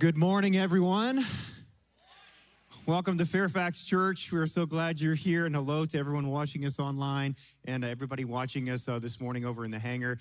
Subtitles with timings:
[0.00, 1.26] Good morning, everyone.
[2.86, 4.32] Welcome to Fairfax Church.
[4.32, 8.24] We are so glad you're here, and hello to everyone watching us online and everybody
[8.24, 10.16] watching us uh, this morning over in the hangar.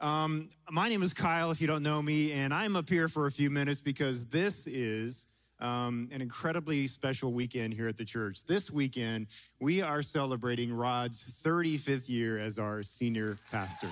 [0.00, 3.26] Um, my name is Kyle, if you don't know me, and I'm up here for
[3.26, 5.26] a few minutes because this is
[5.58, 8.44] um, an incredibly special weekend here at the church.
[8.44, 9.26] This weekend,
[9.58, 13.88] we are celebrating Rod's 35th year as our senior pastor.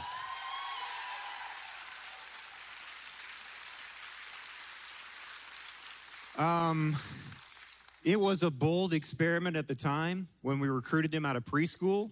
[6.42, 6.96] Um,
[8.02, 12.10] it was a bold experiment at the time when we recruited him out of preschool,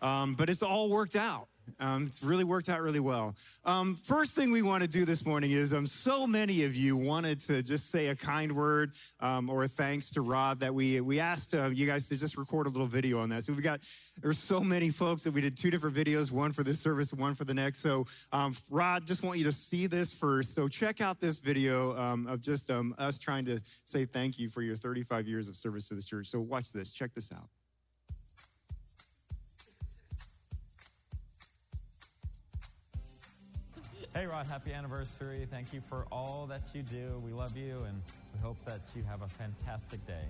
[0.00, 1.49] um, but it's all worked out.
[1.78, 3.36] Um, it's really worked out really well.
[3.64, 6.96] Um, first thing we want to do this morning is um, so many of you
[6.96, 11.00] wanted to just say a kind word um, or a thanks to Rod that we
[11.00, 13.44] we asked uh, you guys to just record a little video on that.
[13.44, 13.80] So we got
[14.22, 17.34] there's so many folks that we did two different videos, one for this service, one
[17.34, 17.80] for the next.
[17.80, 20.54] So um, Rod, just want you to see this first.
[20.54, 24.62] So check out this video um, of just us trying to say thank you for
[24.62, 26.26] your 35 years of service to the church.
[26.26, 26.92] So watch this.
[26.92, 27.48] Check this out.
[34.12, 35.46] Hey, Rod, happy anniversary.
[35.48, 37.22] Thank you for all that you do.
[37.24, 38.02] We love you, and
[38.34, 40.26] we hope that you have a fantastic day.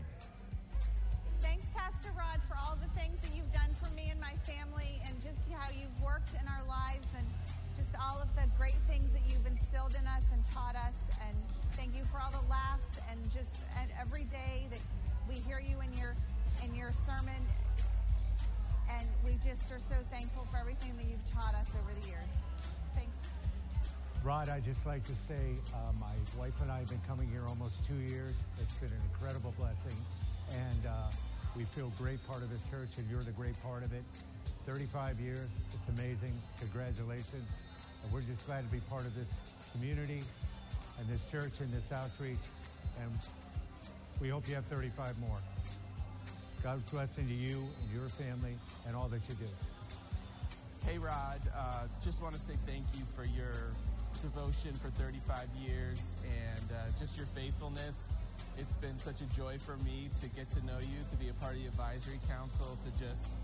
[1.40, 5.00] Thanks, Pastor Rod, for all the things that you've done for me and my family,
[5.08, 7.24] and just how you've worked in our lives, and
[7.72, 10.98] just all of the great things that you've instilled in us and taught us.
[11.24, 11.32] And
[11.72, 14.84] thank you for all the laughs, and just and every day that
[15.24, 16.12] we hear you in your
[16.60, 17.40] in your sermon.
[18.92, 22.28] And we just are so thankful for everything that you've taught us over the years.
[24.22, 27.40] Rod, I'd just like to say uh, my wife and I have been coming here
[27.48, 28.36] almost two years.
[28.60, 29.96] It's been an incredible blessing,
[30.50, 31.10] and uh,
[31.56, 34.02] we feel great part of this church, and you're the great part of it.
[34.66, 36.34] 35 years, it's amazing.
[36.58, 37.48] Congratulations.
[38.02, 39.32] And we're just glad to be part of this
[39.72, 40.20] community
[40.98, 42.44] and this church and this outreach.
[43.00, 43.10] And
[44.20, 45.38] we hope you have 35 more.
[46.62, 48.54] God's blessing to you and your family
[48.86, 49.50] and all that you do.
[50.86, 53.72] Hey, Rod, uh, just want to say thank you for your
[54.20, 58.08] devotion for 35 years and uh, just your faithfulness.
[58.58, 61.32] It's been such a joy for me to get to know you, to be a
[61.34, 63.36] part of the advisory council, to just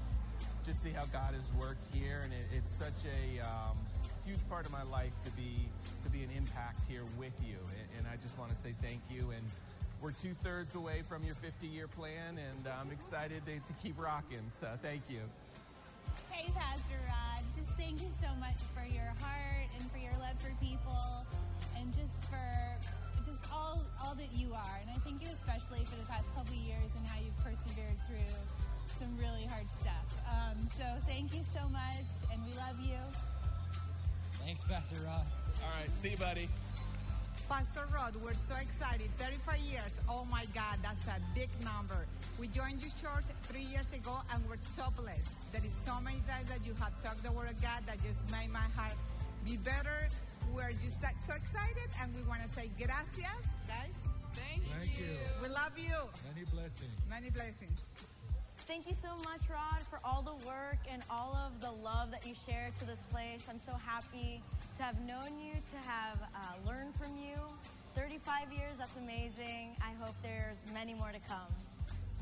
[0.67, 3.79] just see how God has worked here, and it, it's such a um,
[4.27, 5.69] huge part of my life to be
[6.03, 7.57] to be an impact here with you.
[7.57, 9.31] And, and I just want to say thank you.
[9.31, 9.45] And
[10.03, 13.99] we're two thirds away from your 50 year plan, and I'm excited to, to keep
[13.99, 14.51] rocking.
[14.51, 15.21] So thank you.
[16.31, 17.43] Hey, Pastor Rod.
[17.57, 21.27] Just thank you so much for your heart and for your love for people
[21.79, 22.77] and just for
[23.25, 24.79] just all all that you are.
[24.81, 28.35] And I thank you especially for the past couple years and how you've persevered through
[28.99, 30.07] some really hard stuff.
[30.31, 32.99] Um, so thank you so much, and we love you.
[34.45, 35.27] Thanks, Pastor Rod.
[35.63, 36.49] All right, see you, buddy.
[37.49, 39.09] Pastor Rod, we're so excited.
[39.19, 40.01] 35 years.
[40.09, 42.07] Oh my God, that's a big number.
[42.41, 45.53] We joined your church three years ago and we're so blessed.
[45.53, 48.29] There is so many times that you have talked the word of God that just
[48.33, 48.97] made my heart
[49.45, 50.09] be better.
[50.55, 53.95] We're just uh, so excited and we want to say gracias, guys.
[54.35, 55.07] Thank, Thank you.
[55.07, 55.19] you.
[55.43, 55.95] We love you.
[56.35, 56.93] Many blessings.
[57.09, 57.81] Many blessings.
[58.67, 62.27] Thank you so much, Rod, for all the work and all of the love that
[62.27, 63.47] you share to this place.
[63.49, 64.43] I'm so happy
[64.77, 67.39] to have known you, to have uh, learned from you.
[67.95, 69.77] 35 years, that's amazing.
[69.79, 71.47] I hope there's many more to come.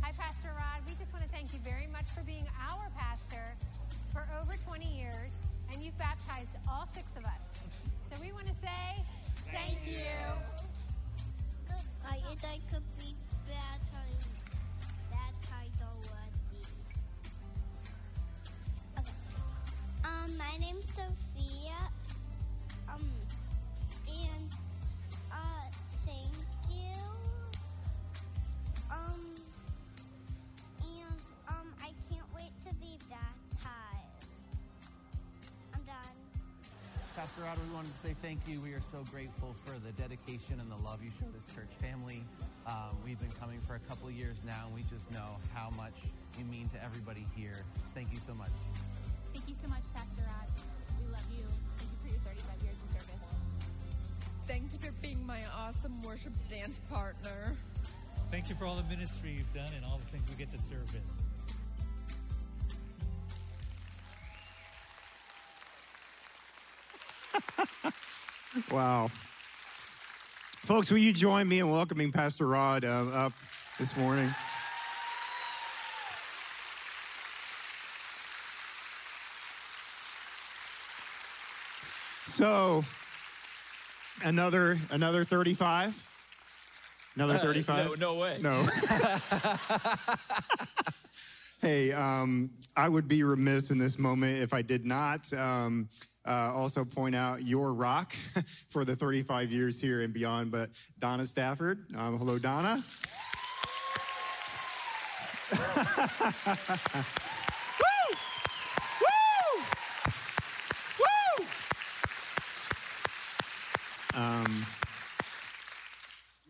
[0.03, 0.85] Hi, Pastor Rod.
[0.87, 3.57] We just want to thank you very much for being our pastor
[4.13, 5.33] for over 20 years,
[5.73, 7.41] and you've baptized all six of us.
[8.13, 9.01] So we want to say
[9.49, 10.05] thank, thank you.
[10.05, 11.73] you.
[12.05, 13.17] I, I could be
[13.49, 13.94] baptized.
[20.05, 21.79] Um, my name's Sophia.
[22.89, 23.09] Um,
[24.07, 24.51] and
[25.33, 25.37] uh,
[26.05, 26.35] thank
[26.71, 27.01] you.
[28.91, 29.35] Um,
[30.83, 34.29] and um, I can't wait to be baptized.
[35.75, 35.97] I'm done.
[37.17, 38.61] Pastor Rod, we wanted to say thank you.
[38.61, 42.23] We are so grateful for the dedication and the love you show this church family.
[42.67, 46.13] Um, we've been coming for a couple years now, and we just know how much
[46.39, 47.65] you mean to everybody here.
[47.95, 48.53] Thank you so much.
[49.35, 50.47] Thank you so much, Pastor Rod.
[51.01, 51.45] We love you.
[51.77, 53.27] Thank you for your 35 years of service.
[54.47, 57.57] Thank you for being my awesome worship dance partner.
[58.31, 60.59] Thank you for all the ministry you've done and all the things we get to
[60.63, 61.03] serve in.
[68.71, 69.11] wow.
[70.59, 73.33] Folks, will you join me in welcoming Pastor Rod uh, up
[73.81, 74.31] this morning?
[82.35, 82.83] So,
[84.25, 86.03] another another 35.
[87.15, 87.87] Another Uh, 35?
[87.87, 88.41] no, no way.
[88.43, 88.67] No.
[91.61, 95.89] hey, um, I would be remiss in this moment if I did not um,
[96.27, 98.13] uh, also point out your rock
[98.69, 100.51] for the 35 years here and beyond.
[100.51, 102.83] But Donna Stafford, um, hello, Donna.
[114.17, 114.65] Um,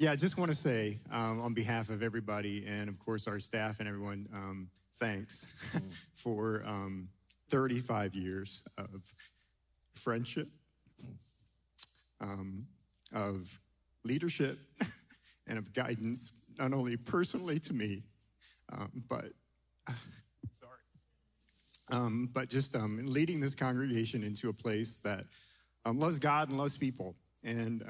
[0.05, 3.39] yeah, I just want to say um, on behalf of everybody and of course our
[3.39, 5.55] staff and everyone, um, thanks
[6.15, 7.09] for um,
[7.49, 9.15] 35 years of
[9.95, 10.49] friendship,
[12.21, 12.67] um,
[13.15, 13.59] of
[14.05, 14.59] leadership,
[15.47, 18.03] and of guidance, not only personally to me,
[18.75, 19.33] um, but
[20.53, 20.81] sorry,
[21.93, 25.25] um, but just in leading this congregation into a place that
[25.87, 27.15] loves God and loves people.
[27.43, 27.83] And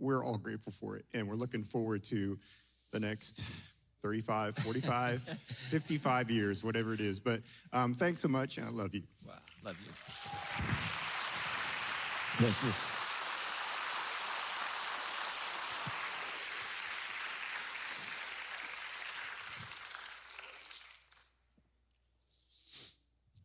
[0.00, 1.04] we're all grateful for it.
[1.14, 2.38] And we're looking forward to
[2.92, 3.42] the next
[4.02, 5.22] 35, 45,
[5.70, 7.20] 55 years, whatever it is.
[7.20, 7.40] But
[7.72, 9.02] um, thanks so much, and I love you.
[9.26, 9.92] Wow, love you.
[12.38, 12.72] Thank you.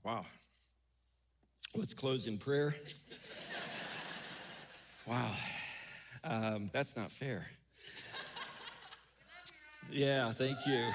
[0.06, 0.26] Wow.
[1.76, 2.76] Let's close in prayer.
[5.08, 5.32] wow.
[6.28, 7.46] Um, that's not fair.
[9.92, 10.88] Yeah, thank you.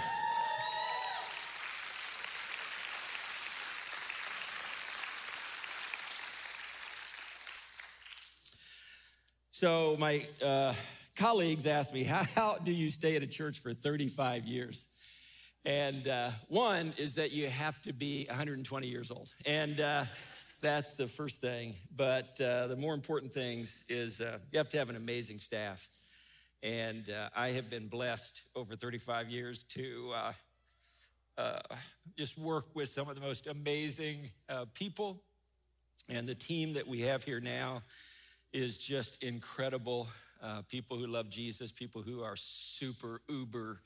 [9.53, 10.75] So, my uh,
[11.15, 14.89] colleagues asked me, how, how do you stay at a church for 35 years?
[15.65, 19.31] And uh, one is that you have to be 120 years old.
[19.47, 20.05] And uh,
[20.61, 21.75] that's the first thing.
[21.97, 25.89] But uh, the more important things is uh, you have to have an amazing staff.
[26.63, 30.33] And uh, I have been blessed over 35 years to uh,
[31.39, 31.61] uh,
[32.19, 35.23] just work with some of the most amazing uh, people.
[36.09, 37.83] And the team that we have here now
[38.53, 40.09] is just incredible.
[40.69, 43.79] People who love Jesus, people who are super, uber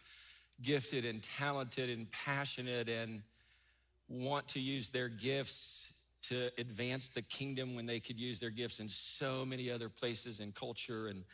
[0.63, 3.23] gifted and talented and passionate and
[4.09, 5.94] want to use their gifts
[6.29, 10.41] to advance the kingdom when they could use their gifts in so many other places
[10.41, 11.25] and culture and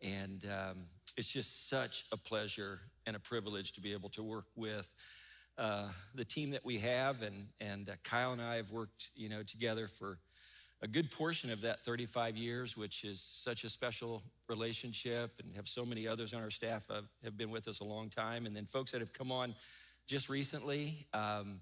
[0.00, 0.84] and um,
[1.16, 4.92] it's just such a pleasure and a privilege to be able to work with
[5.58, 9.28] uh, the team that we have and and uh, Kyle and I have worked you
[9.28, 10.18] know together for
[10.80, 15.66] a good portion of that 35 years, which is such a special relationship, and have
[15.66, 18.46] so many others on our staff have, have been with us a long time.
[18.46, 19.54] And then folks that have come on
[20.06, 21.60] just recently um,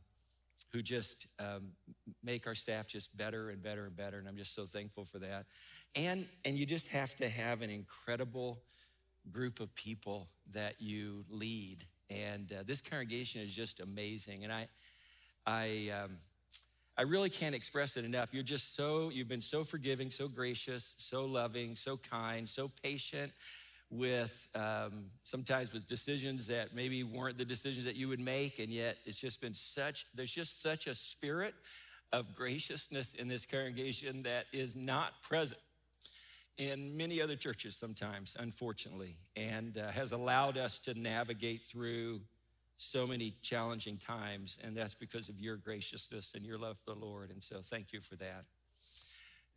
[0.72, 1.72] who just um,
[2.22, 4.18] make our staff just better and better and better.
[4.18, 5.46] And I'm just so thankful for that.
[5.94, 8.62] And, and you just have to have an incredible
[9.30, 11.84] group of people that you lead.
[12.10, 14.44] And uh, this congregation is just amazing.
[14.44, 14.68] And I,
[15.46, 16.16] I, um,
[16.96, 18.32] I really can't express it enough.
[18.32, 23.32] You're just so, you've been so forgiving, so gracious, so loving, so kind, so patient
[23.90, 28.58] with um, sometimes with decisions that maybe weren't the decisions that you would make.
[28.58, 31.54] And yet it's just been such, there's just such a spirit
[32.12, 35.60] of graciousness in this congregation that is not present
[36.58, 42.20] in many other churches sometimes, unfortunately, and uh, has allowed us to navigate through
[42.76, 47.00] so many challenging times, and that's because of your graciousness and your love for the
[47.00, 47.30] Lord.
[47.30, 48.44] And so, thank you for that.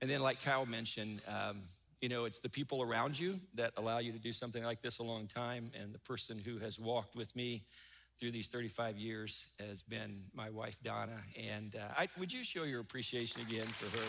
[0.01, 1.61] And then, like Kyle mentioned, um,
[2.01, 4.99] you know, it's the people around you that allow you to do something like this
[4.99, 5.71] a long time.
[5.79, 7.63] And the person who has walked with me
[8.19, 11.19] through these 35 years has been my wife, Donna.
[11.37, 14.05] And uh, I, would you show your appreciation again for her?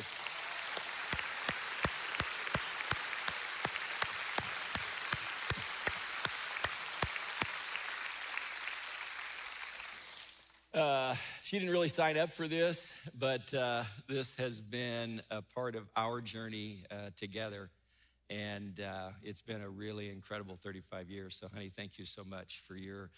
[10.73, 15.75] Uh, she didn't really sign up for this, but uh, this has been a part
[15.75, 17.71] of our journey uh, together.
[18.31, 21.37] And uh, it's been a really incredible 35 years.
[21.37, 23.11] So, honey, thank you so much for your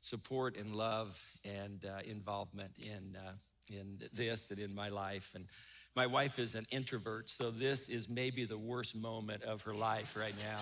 [0.00, 3.32] support and love and uh, involvement in, uh,
[3.70, 5.32] in this and in my life.
[5.34, 5.46] And
[5.94, 10.16] my wife is an introvert, so this is maybe the worst moment of her life
[10.16, 10.60] right now.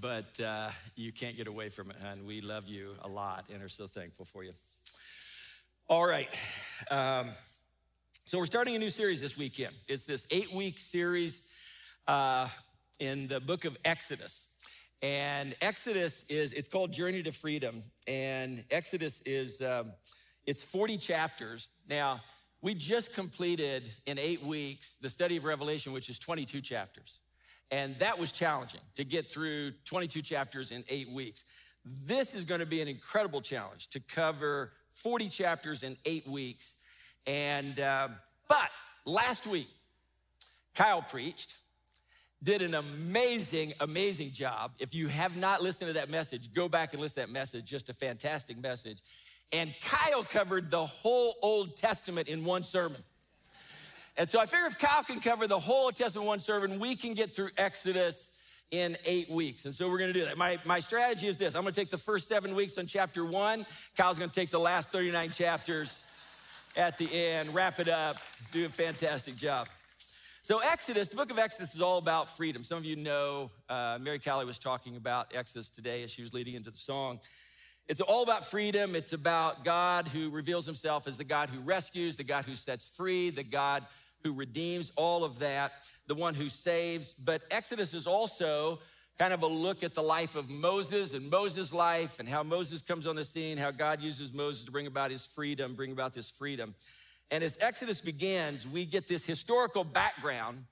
[0.00, 0.40] But
[0.96, 2.26] you can't get away from it, hon.
[2.26, 4.52] We love you a lot and are so thankful for you.
[5.86, 6.28] All right.
[6.90, 7.30] Um,
[8.24, 9.74] so we're starting a new series this weekend.
[9.86, 11.52] It's this eight week series
[12.08, 12.48] uh,
[13.04, 14.48] in the book of Exodus.
[15.02, 17.82] And Exodus is, it's called Journey to Freedom.
[18.06, 19.92] And Exodus is, um,
[20.46, 21.70] it's 40 chapters.
[21.88, 22.20] Now,
[22.62, 27.20] we just completed in eight weeks the study of Revelation, which is 22 chapters.
[27.70, 31.44] And that was challenging to get through 22 chapters in eight weeks.
[31.84, 36.76] This is going to be an incredible challenge to cover 40 chapters in eight weeks.
[37.26, 38.08] And, uh,
[38.48, 38.70] but
[39.04, 39.68] last week,
[40.74, 41.56] Kyle preached,
[42.44, 44.72] did an amazing, amazing job.
[44.78, 47.64] If you have not listened to that message, go back and listen to that message,
[47.64, 49.00] just a fantastic message.
[49.50, 53.02] And Kyle covered the whole Old Testament in one sermon.
[54.16, 56.78] And so I figure if Kyle can cover the whole Old Testament in one sermon,
[56.78, 59.64] we can get through Exodus in eight weeks.
[59.64, 60.36] And so we're gonna do that.
[60.36, 63.64] My, my strategy is this I'm gonna take the first seven weeks on chapter one,
[63.96, 66.04] Kyle's gonna take the last 39 chapters
[66.76, 68.18] at the end, wrap it up,
[68.52, 69.68] do a fantastic job.
[70.44, 72.62] So, Exodus, the book of Exodus is all about freedom.
[72.62, 76.34] Some of you know uh, Mary Callie was talking about Exodus today as she was
[76.34, 77.18] leading into the song.
[77.88, 78.94] It's all about freedom.
[78.94, 82.86] It's about God who reveals himself as the God who rescues, the God who sets
[82.86, 83.86] free, the God
[84.22, 85.72] who redeems, all of that,
[86.08, 87.14] the one who saves.
[87.14, 88.80] But Exodus is also
[89.18, 92.82] kind of a look at the life of Moses and Moses' life and how Moses
[92.82, 96.12] comes on the scene, how God uses Moses to bring about his freedom, bring about
[96.12, 96.74] this freedom.
[97.30, 100.64] And as Exodus begins, we get this historical background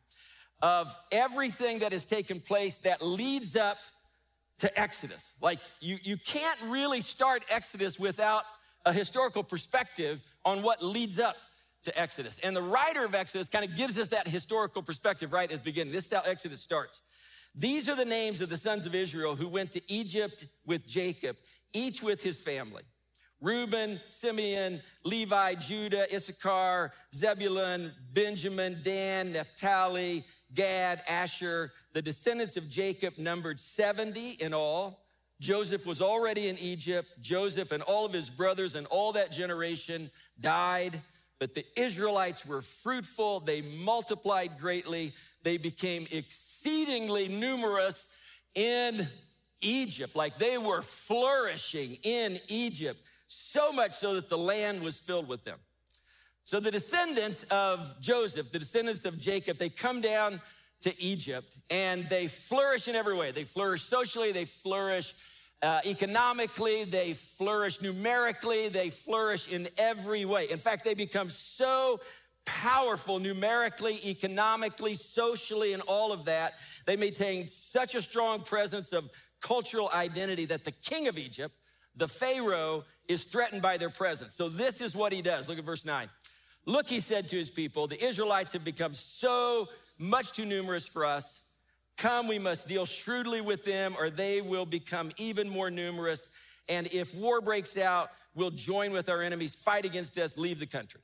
[0.60, 3.78] of everything that has taken place that leads up
[4.58, 5.36] to Exodus.
[5.40, 8.44] Like, you, you can't really start Exodus without
[8.84, 11.36] a historical perspective on what leads up
[11.82, 12.38] to Exodus.
[12.44, 15.64] And the writer of Exodus kind of gives us that historical perspective right at the
[15.64, 15.92] beginning.
[15.92, 17.02] This is how Exodus starts.
[17.54, 21.36] These are the names of the sons of Israel who went to Egypt with Jacob,
[21.72, 22.82] each with his family.
[23.42, 31.72] Reuben, Simeon, Levi, Judah, Issachar, Zebulun, Benjamin, Dan, Naphtali, Gad, Asher.
[31.92, 35.04] The descendants of Jacob numbered 70 in all.
[35.40, 37.08] Joseph was already in Egypt.
[37.20, 40.08] Joseph and all of his brothers and all that generation
[40.40, 41.00] died.
[41.40, 48.06] But the Israelites were fruitful, they multiplied greatly, they became exceedingly numerous
[48.54, 49.08] in
[49.60, 50.14] Egypt.
[50.14, 53.00] Like they were flourishing in Egypt
[53.32, 55.58] so much so that the land was filled with them.
[56.44, 60.40] So the descendants of Joseph, the descendants of Jacob, they come down
[60.80, 63.30] to Egypt and they flourish in every way.
[63.30, 65.14] They flourish socially, they flourish
[65.62, 70.50] uh, economically, they flourish numerically, they flourish in every way.
[70.50, 72.00] In fact, they become so
[72.44, 76.54] powerful numerically, economically, socially, and all of that.
[76.84, 79.08] They maintain such a strong presence of
[79.40, 81.54] cultural identity that the king of Egypt,
[81.96, 84.34] the Pharaoh, is threatened by their presence.
[84.34, 85.48] So this is what he does.
[85.48, 86.08] Look at verse 9.
[86.64, 89.68] Look, he said to his people, the Israelites have become so
[89.98, 91.50] much too numerous for us.
[91.96, 96.30] Come, we must deal shrewdly with them, or they will become even more numerous.
[96.68, 100.66] And if war breaks out, we'll join with our enemies, fight against us, leave the
[100.66, 101.00] country.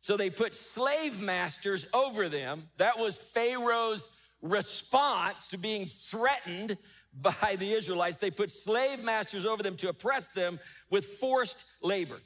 [0.00, 2.64] So they put slave masters over them.
[2.78, 4.08] That was Pharaoh's
[4.42, 6.76] response to being threatened
[7.20, 8.16] by the Israelites.
[8.16, 10.58] They put slave masters over them to oppress them
[10.90, 12.18] with forced labor.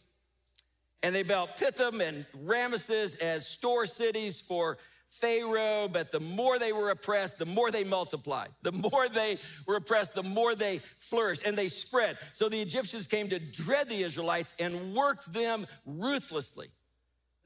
[1.03, 4.79] And they built Pithom and Ramesses as store cities for
[5.09, 8.49] Pharaoh, but the more they were oppressed, the more they multiplied.
[8.63, 12.19] The more they were oppressed, the more they flourished and they spread.
[12.33, 16.69] So the Egyptians came to dread the Israelites and worked them ruthlessly.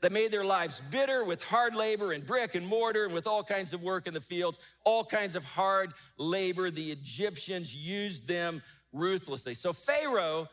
[0.03, 3.45] They made their lives bitter with hard labor and brick and mortar and with all
[3.45, 6.73] kinds of work in the fields, all kinds of hard labor.
[6.73, 9.55] The Egyptians used them ruthlessly.
[9.55, 10.49] So Pharaoh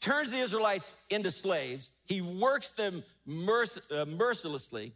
[0.00, 1.90] turns the Israelites into slaves.
[2.06, 4.92] He works them merc- uh, mercilessly.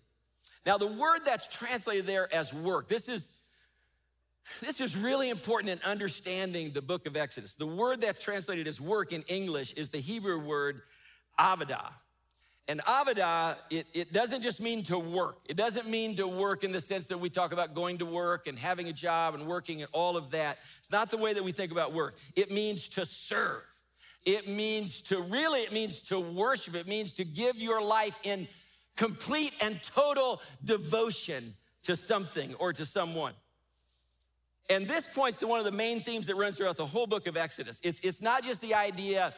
[0.65, 3.43] Now, the word that's translated there as work, this is
[4.61, 7.57] this is really important in understanding the book of Exodus.
[7.57, 10.83] The word that's translated as work in English is the Hebrew word
[11.37, 11.91] avodah.
[12.69, 15.39] And avodah, it, it doesn't just mean to work.
[15.49, 18.49] It doesn't mean to work in the sense that we talk about going to work
[18.49, 20.59] and having a job and working and all of that.
[20.79, 22.17] It's not the way that we think about work.
[22.35, 23.63] It means to serve.
[24.25, 26.75] It means to really, it means to worship.
[26.75, 28.49] It means to give your life in
[28.97, 31.55] complete and total devotion
[31.85, 33.35] to something or to someone.
[34.69, 37.29] And this points to one of the main themes that runs throughout the whole book
[37.29, 37.81] of Exodus.
[37.85, 39.33] It's, it's not just the idea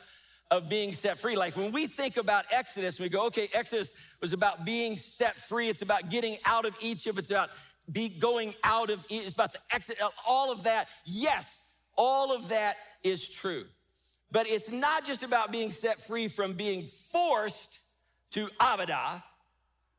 [0.51, 1.37] of being set free.
[1.37, 5.69] Like when we think about Exodus, we go, okay, Exodus was about being set free.
[5.69, 7.19] It's about getting out of Egypt.
[7.19, 7.51] It's about
[7.91, 10.89] be going out of, it's about the exit, all of that.
[11.05, 13.65] Yes, all of that is true.
[14.31, 17.81] But it's not just about being set free from being forced
[18.33, 19.23] to Avodah.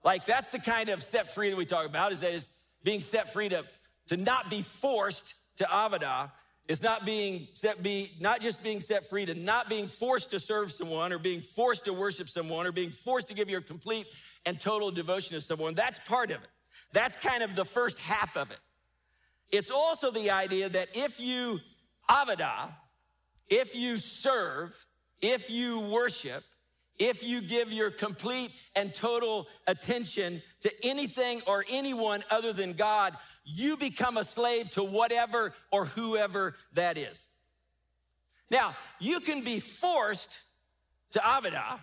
[0.03, 2.53] Like that's the kind of set free that we talk about, is that it's
[2.83, 3.65] being set free to,
[4.07, 6.31] to not be forced to Avodah.
[6.69, 10.39] It's not being set be not just being set free to not being forced to
[10.39, 14.05] serve someone or being forced to worship someone or being forced to give your complete
[14.45, 15.73] and total devotion to someone.
[15.73, 16.49] That's part of it.
[16.93, 18.59] That's kind of the first half of it.
[19.51, 21.59] It's also the idea that if you
[22.07, 22.71] avodah,
[23.49, 24.85] if you serve,
[25.23, 26.43] if you worship,
[26.99, 33.15] if you give your complete and total attention to anything or anyone other than God,
[33.49, 37.27] you become a slave to whatever or whoever that is.
[38.51, 40.39] Now, you can be forced
[41.11, 41.79] to avodah.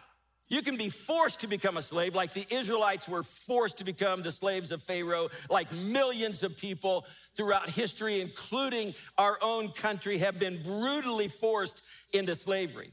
[0.49, 4.23] You can be forced to become a slave, like the Israelites were forced to become
[4.23, 7.05] the slaves of Pharaoh, like millions of people
[7.35, 11.83] throughout history, including our own country, have been brutally forced
[12.13, 12.93] into slavery.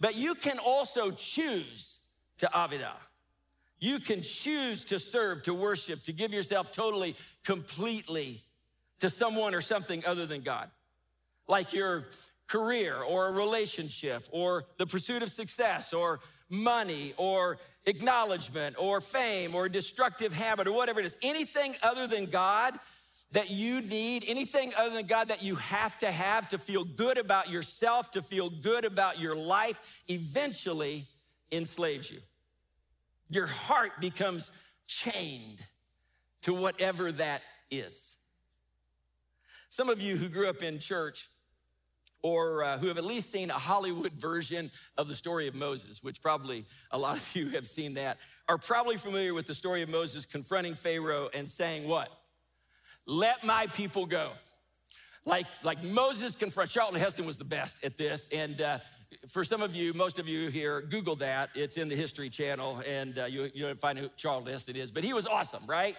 [0.00, 2.00] But you can also choose
[2.38, 2.96] to avodah.
[3.80, 8.42] You can choose to serve, to worship, to give yourself totally, completely
[9.00, 10.70] to someone or something other than God.
[11.46, 12.08] Like your
[12.48, 16.20] career or a relationship or the pursuit of success or
[16.50, 21.16] money or acknowledgement or fame or destructive habit or whatever it is.
[21.22, 22.74] Anything other than God
[23.32, 27.18] that you need, anything other than God that you have to have to feel good
[27.18, 31.06] about yourself, to feel good about your life, eventually
[31.52, 32.20] enslaves you.
[33.30, 34.50] Your heart becomes
[34.86, 35.58] chained
[36.42, 38.16] to whatever that is.
[39.70, 41.28] Some of you who grew up in church
[42.22, 46.02] or uh, who have at least seen a Hollywood version of the story of Moses,
[46.02, 48.18] which probably a lot of you have seen that,
[48.48, 52.08] are probably familiar with the story of Moses confronting Pharaoh and saying, What?
[53.06, 54.32] Let my people go.
[55.24, 58.28] Like, like Moses confronts, Charlton Heston was the best at this.
[58.32, 58.78] And uh,
[59.28, 61.50] for some of you, most of you here, Google that.
[61.54, 64.90] It's in the History Channel, and uh, you, you don't find who Charlton Heston is,
[64.90, 65.96] but he was awesome, right?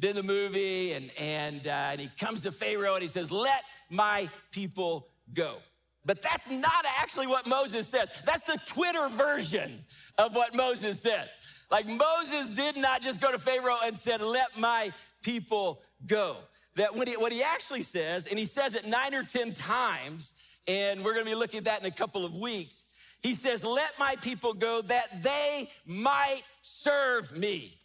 [0.00, 3.62] Did the movie, and, and, uh, and he comes to Pharaoh and he says, Let
[3.90, 5.56] my people go.
[6.04, 8.10] But that's not actually what Moses says.
[8.24, 9.84] That's the Twitter version
[10.18, 11.30] of what Moses said.
[11.70, 14.92] Like Moses did not just go to Pharaoh and said, Let my
[15.22, 16.36] people go.
[16.76, 20.34] That when he, what he actually says, and he says it nine or 10 times,
[20.66, 22.96] and we're gonna be looking at that in a couple of weeks.
[23.22, 27.78] He says, Let my people go that they might serve me.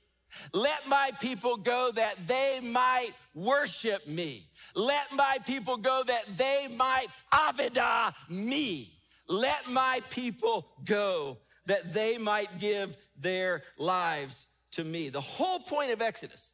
[0.54, 4.48] Let my people go that they might worship me.
[4.76, 8.94] Let my people go that they might avodah me.
[9.28, 15.10] Let my people go that they might give their lives to me.
[15.10, 16.54] The whole point of Exodus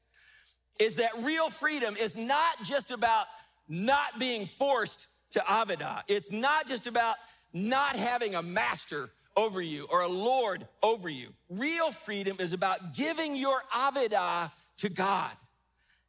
[0.79, 3.27] is that real freedom is not just about
[3.67, 6.01] not being forced to avodah.
[6.07, 7.15] It's not just about
[7.53, 11.29] not having a master over you or a Lord over you.
[11.49, 15.31] Real freedom is about giving your avodah to God.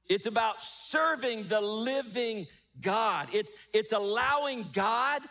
[0.08, 2.46] It's about serving the living
[2.80, 3.28] God.
[3.32, 5.22] It's, it's allowing God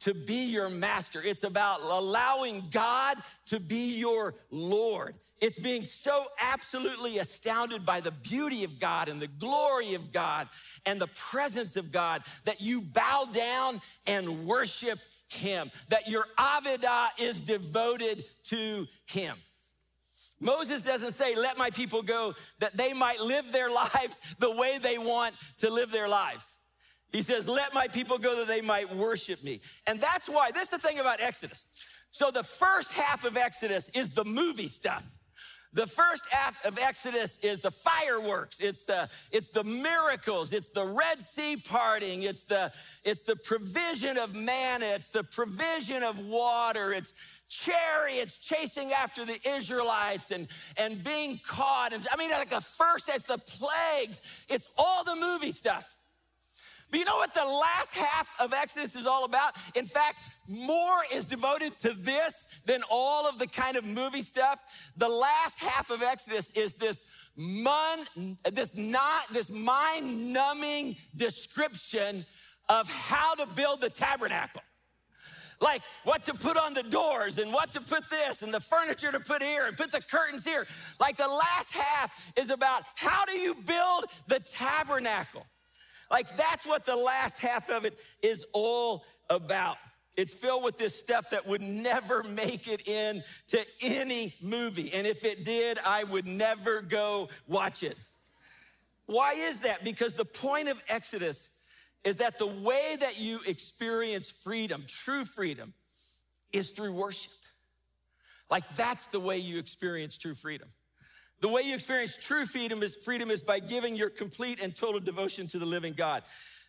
[0.00, 1.22] to be your master.
[1.22, 5.14] It's about allowing God to be your Lord.
[5.42, 10.46] It's being so absolutely astounded by the beauty of God and the glory of God
[10.86, 17.08] and the presence of God that you bow down and worship him, that your avodah
[17.18, 19.34] is devoted to him.
[20.38, 24.78] Moses doesn't say, let my people go, that they might live their lives the way
[24.80, 26.56] they want to live their lives.
[27.10, 29.60] He says, let my people go that they might worship me.
[29.88, 31.66] And that's why, that's the thing about Exodus.
[32.12, 35.18] So the first half of Exodus is the movie stuff.
[35.74, 38.60] The first half of Exodus is the fireworks.
[38.60, 40.52] It's the, it's the miracles.
[40.52, 42.24] It's the Red Sea parting.
[42.24, 42.70] It's the,
[43.04, 44.84] it's the provision of manna.
[44.86, 46.92] It's the provision of water.
[46.92, 47.14] It's
[47.48, 51.94] chariots chasing after the Israelites and, and being caught.
[51.94, 54.20] And I mean, like the first, it's the plagues.
[54.50, 55.94] It's all the movie stuff.
[56.92, 59.56] But you know what the last half of Exodus is all about?
[59.74, 64.60] In fact, more is devoted to this than all of the kind of movie stuff.
[64.98, 67.02] The last half of Exodus is this
[67.34, 68.00] mon,
[68.52, 72.26] this not this mind-numbing description
[72.68, 74.60] of how to build the tabernacle.
[75.62, 79.12] Like what to put on the doors and what to put this and the furniture
[79.12, 80.66] to put here and put the curtains here.
[81.00, 85.46] Like the last half is about how do you build the tabernacle?
[86.12, 89.78] Like that's what the last half of it is all about.
[90.16, 94.92] It's filled with this stuff that would never make it into any movie.
[94.92, 97.96] And if it did, I would never go watch it.
[99.06, 99.82] Why is that?
[99.82, 101.56] Because the point of Exodus
[102.04, 105.72] is that the way that you experience freedom, true freedom,
[106.52, 107.32] is through worship.
[108.50, 110.68] Like that's the way you experience true freedom.
[111.42, 115.00] The way you experience true freedom is, freedom is by giving your complete and total
[115.00, 116.22] devotion to the living God.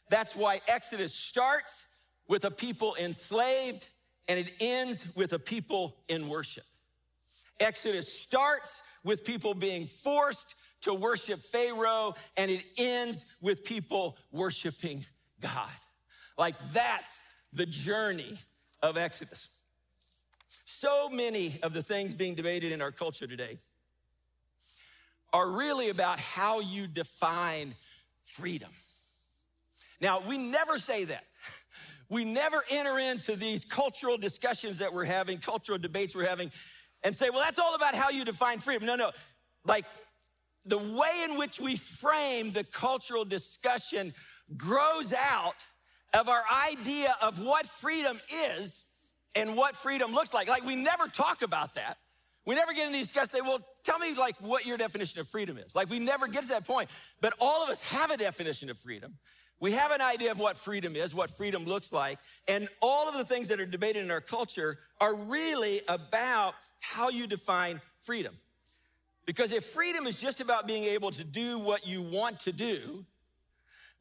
[0.09, 1.85] That's why Exodus starts
[2.27, 3.87] with a people enslaved
[4.27, 6.63] and it ends with a people in worship.
[7.59, 15.05] Exodus starts with people being forced to worship Pharaoh, and it ends with people worshiping
[15.39, 15.69] God.
[16.35, 17.21] Like that's
[17.53, 18.39] the journey
[18.81, 19.49] of Exodus.
[20.65, 23.59] So many of the things being debated in our culture today
[25.33, 27.75] are really about how you define
[28.21, 28.69] freedom.
[29.99, 31.25] Now, we never say that.
[32.09, 36.51] We never enter into these cultural discussions that we're having, cultural debates we're having,
[37.01, 38.85] and say, well, that's all about how you define freedom.
[38.85, 39.11] No, no.
[39.65, 39.85] Like
[40.65, 44.13] the way in which we frame the cultural discussion
[44.55, 45.65] grows out
[46.13, 48.19] of our idea of what freedom
[48.55, 48.83] is
[49.35, 50.47] and what freedom looks like.
[50.47, 51.97] Like we never talk about that.
[52.45, 53.31] We never get into these discussions.
[53.31, 55.75] Say, well, tell me like what your definition of freedom is.
[55.75, 56.89] Like we never get to that point.
[57.21, 59.15] But all of us have a definition of freedom.
[59.59, 63.15] We have an idea of what freedom is, what freedom looks like, and all of
[63.15, 68.33] the things that are debated in our culture are really about how you define freedom.
[69.25, 73.05] Because if freedom is just about being able to do what you want to do,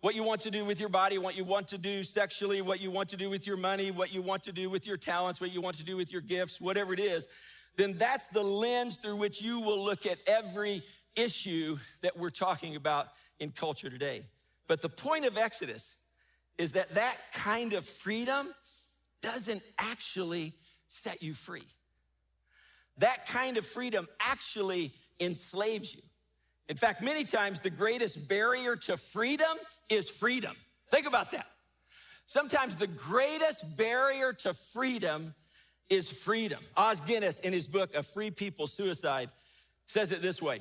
[0.01, 2.81] what you want to do with your body, what you want to do sexually, what
[2.81, 5.41] you want to do with your money, what you want to do with your talents,
[5.41, 7.29] what you want to do with your gifts, whatever it is,
[7.77, 10.83] then that's the lens through which you will look at every
[11.17, 13.09] issue that we're talking about
[13.41, 14.23] in culture today.
[14.67, 15.97] But the point of Exodus
[16.59, 18.53] is that that kind of freedom
[19.21, 20.55] doesn't actually
[20.89, 21.63] set you free.
[22.99, 26.03] That kind of freedom actually enslaves you.
[26.69, 29.57] In fact, many times the greatest barrier to freedom
[29.89, 30.55] is freedom.
[30.91, 31.47] Think about that.
[32.27, 35.35] Sometimes the greatest barrier to freedom
[35.89, 36.63] is freedom.
[36.77, 39.31] Os Guinness, in his book, A Free People Suicide,
[39.87, 40.61] says it this way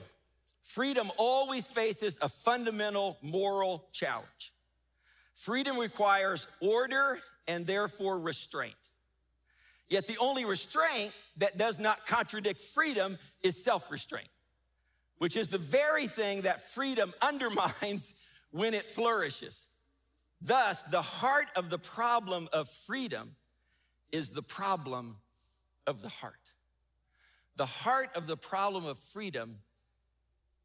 [0.61, 4.53] Freedom always faces a fundamental moral challenge.
[5.33, 8.75] Freedom requires order and therefore restraint.
[9.89, 14.29] Yet the only restraint that does not contradict freedom is self restraint
[15.21, 19.67] which is the very thing that freedom undermines when it flourishes.
[20.41, 23.35] Thus, the heart of the problem of freedom
[24.11, 25.17] is the problem
[25.87, 26.35] of the heart.
[27.55, 29.57] The heart of the problem of freedom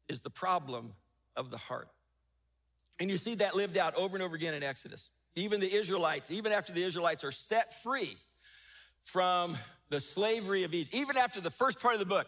[0.07, 0.93] is the problem
[1.35, 1.89] of the heart.
[2.99, 5.09] And you see that lived out over and over again in Exodus.
[5.35, 8.17] Even the Israelites, even after the Israelites are set free
[9.03, 9.55] from
[9.89, 12.27] the slavery of Egypt, even after the first part of the book,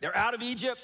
[0.00, 0.80] they're out of Egypt,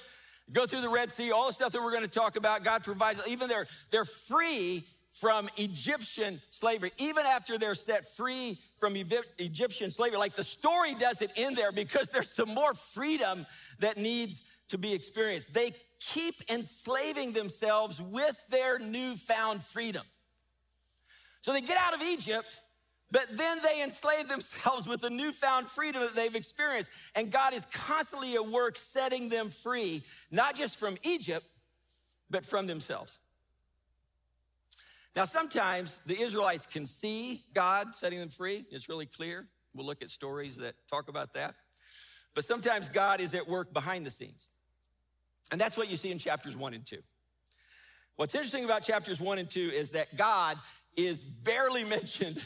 [0.52, 2.82] Go through the Red Sea, all the stuff that we're going to talk about, God
[2.82, 9.90] provides, even they're, they're free from Egyptian slavery, even after they're set free from Egyptian
[9.90, 10.18] slavery.
[10.18, 13.46] Like the story doesn't end there because there's some more freedom
[13.80, 15.52] that needs to be experienced.
[15.52, 20.02] They keep enslaving themselves with their newfound freedom.
[21.42, 22.60] So they get out of Egypt,
[23.10, 26.92] but then they enslave themselves with the newfound freedom that they've experienced.
[27.14, 31.44] And God is constantly at work setting them free, not just from Egypt,
[32.30, 33.18] but from themselves.
[35.16, 38.64] Now, sometimes the Israelites can see God setting them free.
[38.70, 39.46] It's really clear.
[39.74, 41.54] We'll look at stories that talk about that.
[42.34, 44.50] But sometimes God is at work behind the scenes.
[45.50, 47.02] And that's what you see in chapters one and two.
[48.16, 50.58] What's interesting about chapters one and two is that God
[50.96, 52.42] is barely mentioned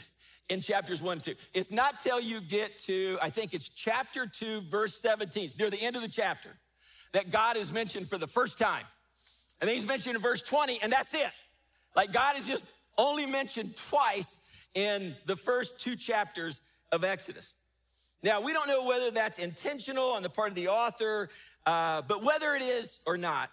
[0.49, 1.35] in chapters one and two.
[1.53, 5.45] It's not till you get to, I think it's chapter two, verse 17.
[5.45, 6.49] It's near the end of the chapter
[7.13, 8.85] that God is mentioned for the first time.
[9.61, 11.31] And then he's mentioned in verse 20, and that's it.
[11.95, 17.55] Like God is just only mentioned twice in the first two chapters of Exodus.
[18.23, 21.29] Now, we don't know whether that's intentional on the part of the author,
[21.65, 23.51] uh, but whether it is or not,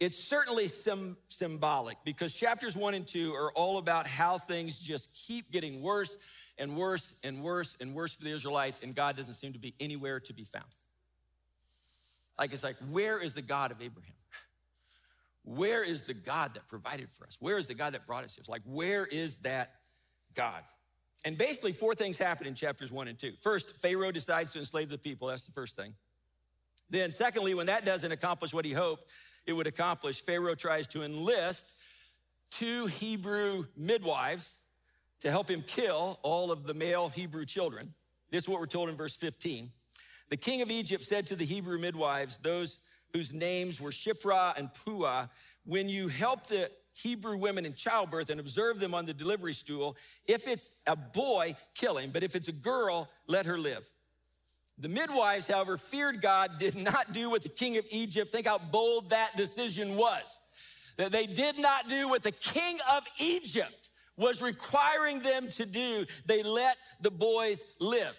[0.00, 5.10] it's certainly sim- symbolic because chapters one and two are all about how things just
[5.26, 6.18] keep getting worse
[6.58, 9.74] and worse and worse and worse for the Israelites, and God doesn't seem to be
[9.80, 10.66] anywhere to be found.
[12.38, 14.12] Like, it's like, where is the God of Abraham?
[15.44, 17.36] Where is the God that provided for us?
[17.38, 18.40] Where is the God that brought us here?
[18.40, 19.72] It's like, where is that
[20.34, 20.62] God?
[21.24, 23.32] And basically, four things happen in chapters one and two.
[23.40, 25.28] First, Pharaoh decides to enslave the people.
[25.28, 25.94] That's the first thing.
[26.90, 29.10] Then, secondly, when that doesn't accomplish what he hoped,
[29.46, 31.72] it would accomplish, Pharaoh tries to enlist
[32.50, 34.58] two Hebrew midwives
[35.20, 37.94] to help him kill all of the male Hebrew children.
[38.30, 39.70] This is what we're told in verse 15.
[40.30, 42.78] The king of Egypt said to the Hebrew midwives, those
[43.14, 45.28] whose names were Shiphrah and Puah,
[45.64, 46.68] when you help the
[47.00, 49.96] Hebrew women in childbirth and observe them on the delivery stool,
[50.26, 53.88] if it's a boy, kill him, but if it's a girl, let her live.
[54.78, 58.58] The midwives, however, feared God, did not do what the king of Egypt, think how
[58.58, 60.40] bold that decision was.
[60.96, 66.06] That they did not do what the king of Egypt was requiring them to do.
[66.26, 68.18] They let the boys live.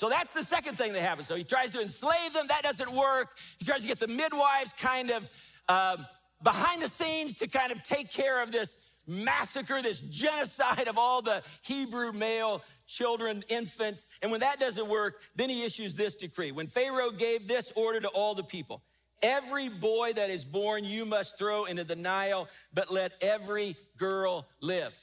[0.00, 1.26] So that's the second thing that happens.
[1.26, 2.46] So he tries to enslave them.
[2.48, 3.36] That doesn't work.
[3.58, 5.28] He tries to get the midwives kind of
[5.68, 6.06] um,
[6.42, 11.20] behind the scenes to kind of take care of this massacre, this genocide of all
[11.20, 14.06] the Hebrew male children, infants.
[14.22, 16.50] And when that doesn't work, then he issues this decree.
[16.50, 18.82] When Pharaoh gave this order to all the people,
[19.22, 24.48] every boy that is born you must throw into the Nile, but let every girl
[24.62, 24.94] live.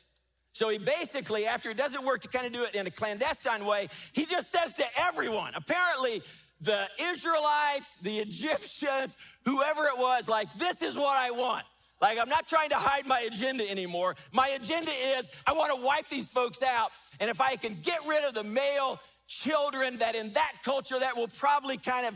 [0.58, 3.64] So he basically, after it doesn't work to kind of do it in a clandestine
[3.64, 6.24] way, he just says to everyone, apparently,
[6.62, 11.64] the Israelites, the Egyptians, whoever it was, like, this is what I want.
[12.02, 14.16] Like, I'm not trying to hide my agenda anymore.
[14.34, 16.90] My agenda is I want to wipe these folks out.
[17.20, 21.16] And if I can get rid of the male children, that in that culture, that
[21.16, 22.16] will probably kind of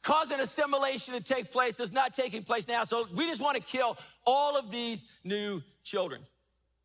[0.00, 2.84] cause an assimilation to take place that's not taking place now.
[2.84, 6.22] So we just want to kill all of these new children.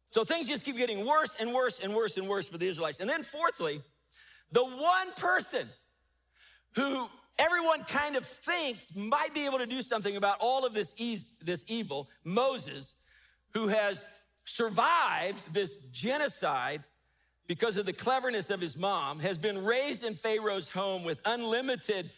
[0.09, 2.99] So things just keep getting worse and worse and worse and worse for the Israelites.
[2.99, 3.81] And then, fourthly,
[4.51, 5.67] the one person
[6.75, 10.93] who everyone kind of thinks might be able to do something about all of this,
[11.43, 12.95] this evil, Moses,
[13.53, 14.05] who has
[14.45, 16.83] survived this genocide
[17.47, 22.09] because of the cleverness of his mom, has been raised in Pharaoh's home with unlimited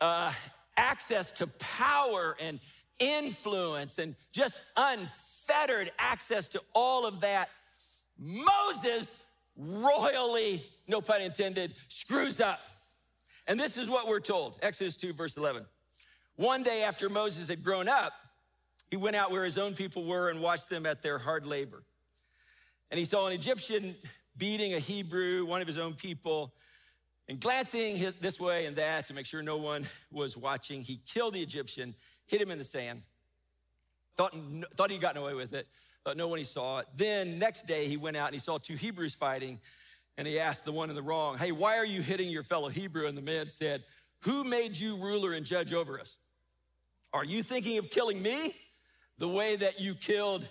[0.00, 0.32] uh,
[0.76, 2.60] access to power and
[2.98, 4.60] influence and just
[5.50, 7.48] unfettered access to all of that.
[8.18, 12.60] Moses royally, no pun intended, screws up.
[13.46, 15.64] And this is what we're told Exodus 2, verse 11.
[16.36, 18.12] One day after Moses had grown up,
[18.90, 21.82] he went out where his own people were and watched them at their hard labor.
[22.90, 23.94] And he saw an Egyptian
[24.36, 26.54] beating a Hebrew, one of his own people.
[27.28, 31.34] And glancing this way and that to make sure no one was watching, he killed
[31.34, 31.94] the Egyptian,
[32.26, 33.02] hit him in the sand,
[34.20, 34.36] thought,
[34.76, 35.66] thought he'd gotten away with it,
[36.04, 36.86] thought no one he saw it.
[36.94, 39.58] Then next day he went out and he saw two Hebrews fighting.
[40.18, 42.68] And he asked the one in the wrong, Hey, why are you hitting your fellow
[42.68, 43.06] Hebrew?
[43.06, 43.82] And the man said,
[44.24, 46.18] Who made you ruler and judge over us?
[47.14, 48.52] Are you thinking of killing me
[49.16, 50.46] the way that you killed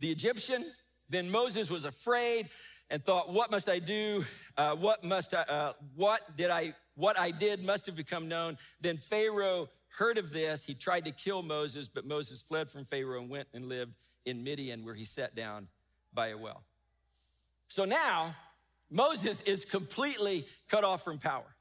[0.00, 0.64] the Egyptian?
[1.08, 2.48] Then Moses was afraid
[2.90, 4.24] and thought, What must I do?
[4.56, 8.58] Uh, what must I, uh, what did I, what I did must have become known.
[8.80, 10.64] Then Pharaoh heard of this.
[10.64, 14.42] He tried to kill Moses, but Moses fled from Pharaoh and went and lived in
[14.44, 15.68] Midian, where he sat down
[16.12, 16.62] by a well.
[17.68, 18.34] So now
[18.90, 21.56] Moses is completely cut off from power.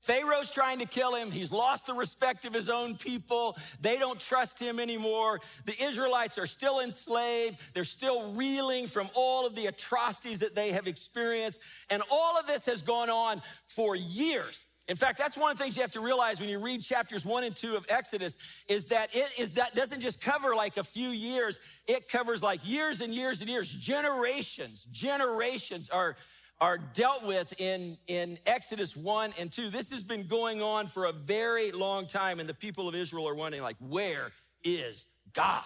[0.00, 1.32] Pharaoh's trying to kill him.
[1.32, 3.56] He's lost the respect of his own people.
[3.80, 5.40] They don't trust him anymore.
[5.64, 7.58] The Israelites are still enslaved.
[7.74, 11.60] They're still reeling from all of the atrocities that they have experienced.
[11.88, 14.65] And all of this has gone on for years.
[14.88, 17.26] In fact, that's one of the things you have to realize when you read chapters
[17.26, 18.36] one and two of Exodus
[18.68, 22.60] is that it is that doesn't just cover like a few years, it covers like
[22.66, 23.68] years and years and years.
[23.68, 26.16] Generations, generations are,
[26.60, 29.70] are dealt with in, in Exodus 1 and 2.
[29.70, 33.28] This has been going on for a very long time, and the people of Israel
[33.28, 34.30] are wondering, like, where
[34.62, 35.64] is God?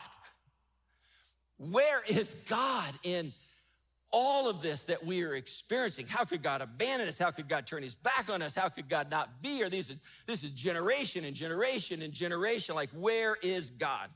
[1.58, 3.34] Where is God in
[4.12, 6.06] all of this that we are experiencing.
[6.06, 7.18] How could God abandon us?
[7.18, 8.54] How could God turn his back on us?
[8.54, 9.70] How could God not be here?
[9.70, 12.74] This is, this is generation and generation and generation.
[12.74, 14.08] Like, where is God?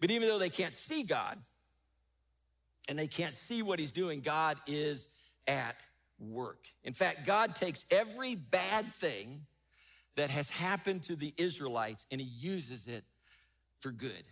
[0.00, 1.38] But even though they can't see God
[2.88, 5.08] and they can't see what he's doing, God is
[5.46, 5.76] at
[6.18, 6.66] work.
[6.84, 9.46] In fact, God takes every bad thing
[10.16, 13.04] that has happened to the Israelites and he uses it
[13.80, 14.24] for good.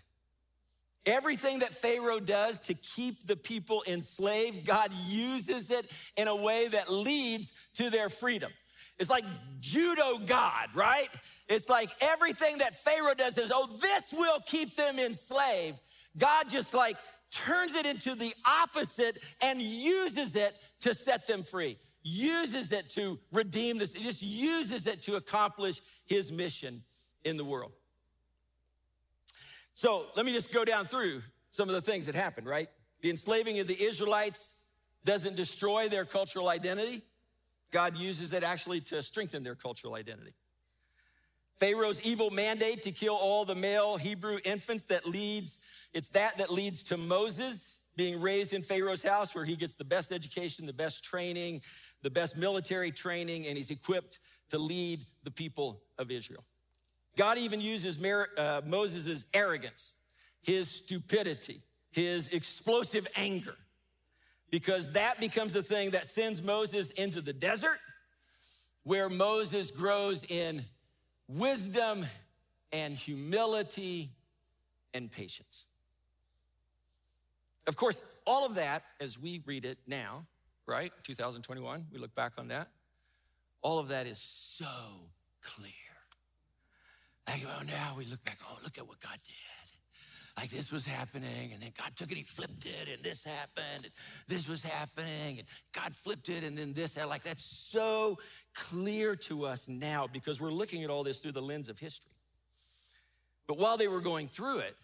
[1.08, 6.68] Everything that Pharaoh does to keep the people enslaved, God uses it in a way
[6.68, 8.52] that leads to their freedom.
[8.98, 9.24] It's like
[9.58, 11.08] judo God, right?
[11.48, 15.80] It's like everything that Pharaoh does is, oh, this will keep them enslaved.
[16.18, 16.98] God just like
[17.30, 23.18] turns it into the opposite and uses it to set them free, uses it to
[23.32, 26.82] redeem this, it just uses it to accomplish his mission
[27.24, 27.72] in the world.
[29.78, 32.68] So let me just go down through some of the things that happened, right?
[33.00, 34.64] The enslaving of the Israelites
[35.04, 37.02] doesn't destroy their cultural identity.
[37.70, 40.34] God uses it actually to strengthen their cultural identity.
[41.60, 45.60] Pharaoh's evil mandate to kill all the male Hebrew infants that leads,
[45.92, 49.84] it's that that leads to Moses being raised in Pharaoh's house where he gets the
[49.84, 51.62] best education, the best training,
[52.02, 54.18] the best military training, and he's equipped
[54.50, 56.42] to lead the people of Israel.
[57.18, 57.98] God even uses
[58.38, 59.96] uh, Moses' arrogance,
[60.40, 63.56] his stupidity, his explosive anger,
[64.50, 67.80] because that becomes the thing that sends Moses into the desert,
[68.84, 70.64] where Moses grows in
[71.26, 72.06] wisdom
[72.70, 74.12] and humility
[74.94, 75.66] and patience.
[77.66, 80.24] Of course, all of that, as we read it now,
[80.66, 80.92] right?
[81.02, 82.68] 2021, we look back on that,
[83.60, 84.66] all of that is so
[85.42, 85.87] clear.
[87.28, 89.34] Like, oh, now we look back, oh, look at what God did.
[90.38, 93.86] Like this was happening, and then God took it, He flipped it, and this happened,
[93.86, 93.92] and
[94.28, 96.96] this was happening, and God flipped it, and then this.
[96.96, 98.18] Like that's so
[98.54, 102.12] clear to us now because we're looking at all this through the lens of history.
[103.48, 104.76] But while they were going through it,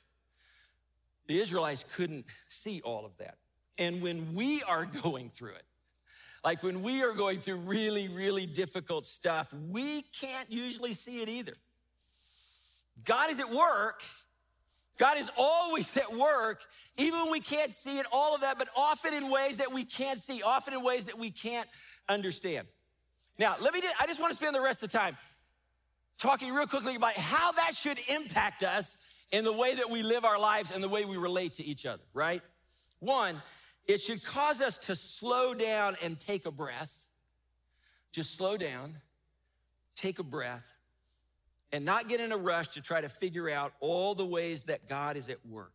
[1.29, 3.37] the Israelites couldn't see all of that.
[3.79, 5.65] And when we are going through it,
[6.43, 11.29] like when we are going through really, really difficult stuff, we can't usually see it
[11.29, 11.55] either.
[13.03, 14.05] God is at work.
[14.99, 16.65] God is always at work,
[16.97, 19.85] even when we can't see it, all of that, but often in ways that we
[19.85, 21.69] can't see, often in ways that we can't
[22.09, 22.69] understand.
[23.39, 25.17] Now, let me, I just want to spend the rest of the time
[26.19, 28.99] talking real quickly about how that should impact us
[29.33, 31.87] in the way that we live our lives and the way we relate to each
[31.87, 32.43] other, right?
[33.01, 33.43] One,
[33.89, 37.07] it should cause us to slow down and take a breath.
[38.13, 38.95] Just slow down,
[39.97, 40.75] take a breath,
[41.75, 44.89] and not get in a rush to try to figure out all the ways that
[44.89, 45.75] God is at work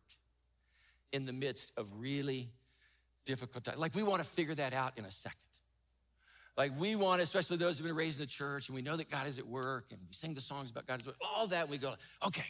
[1.12, 2.48] in the midst of really
[3.26, 3.76] difficult times.
[3.76, 5.36] Like we want to figure that out in a second.
[6.56, 9.10] Like we want, especially those who've been raised in the church, and we know that
[9.10, 11.68] God is at work, and we sing the songs about God is work, all that,
[11.68, 11.92] we go,
[12.26, 12.46] okay,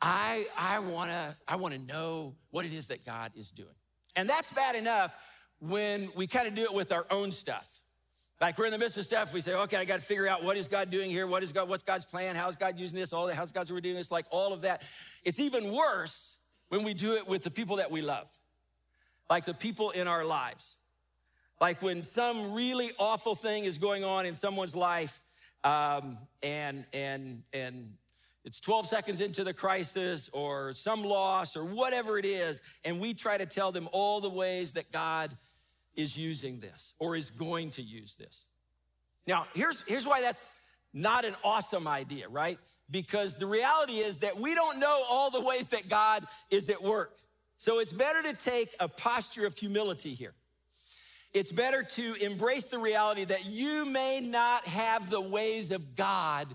[0.00, 3.68] I, I wanna, I wanna know what it is that God is doing.
[4.16, 5.14] And that's bad enough
[5.58, 7.82] when we kind of do it with our own stuff.
[8.40, 10.42] Like we're in the midst of stuff, we say, okay, I got to figure out
[10.42, 11.26] what is God doing here?
[11.26, 12.36] What is God, what's God's plan?
[12.36, 13.12] How's God using this?
[13.12, 14.10] All that, how's God's doing this?
[14.10, 14.82] Like all of that.
[15.24, 16.38] It's even worse
[16.70, 18.30] when we do it with the people that we love,
[19.28, 20.78] like the people in our lives.
[21.60, 25.20] Like when some really awful thing is going on in someone's life,
[25.62, 27.92] um, and and and
[28.46, 33.12] it's 12 seconds into the crisis or some loss or whatever it is, and we
[33.12, 35.36] try to tell them all the ways that God
[36.00, 38.46] is using this or is going to use this.
[39.26, 40.42] Now, here's, here's why that's
[40.92, 42.58] not an awesome idea, right?
[42.90, 46.82] Because the reality is that we don't know all the ways that God is at
[46.82, 47.16] work.
[47.56, 50.34] So it's better to take a posture of humility here.
[51.32, 56.48] It's better to embrace the reality that you may not have the ways of God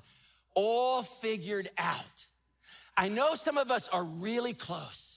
[0.53, 2.27] all figured out.
[2.97, 5.14] I know some of us are really close.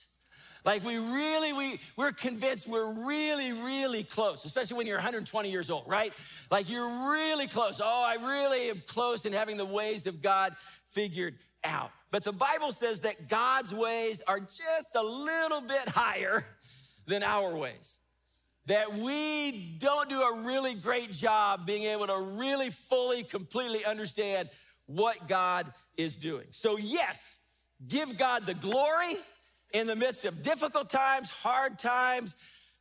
[0.69, 5.71] Like we really, we, we're convinced we're really, really close, especially when you're 120 years
[5.71, 6.13] old, right?
[6.51, 7.81] Like you're really close.
[7.83, 10.55] Oh, I really am close in having the ways of God
[10.91, 11.91] figured out.
[12.11, 16.45] But the Bible says that God's ways are just a little bit higher
[17.07, 17.99] than our ways.
[18.67, 24.51] That we don't do a really great job being able to really fully, completely understand
[24.85, 26.49] what God is doing.
[26.51, 27.39] So, yes,
[27.89, 29.17] give God the glory
[29.73, 32.35] in the midst of difficult times, hard times,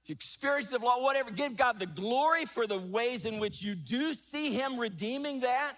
[0.10, 4.14] experiences of law, whatever, give God the glory for the ways in which you do
[4.14, 5.74] see Him redeeming that,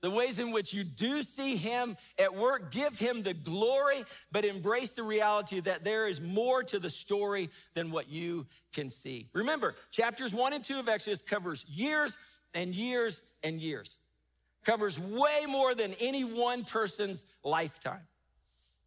[0.00, 2.70] the ways in which you do see Him at work.
[2.70, 7.50] Give Him the glory, but embrace the reality that there is more to the story
[7.74, 9.28] than what you can see.
[9.32, 12.18] Remember, chapters one and two of Exodus covers years
[12.54, 13.98] and years and years,
[14.64, 18.02] covers way more than any one person's lifetime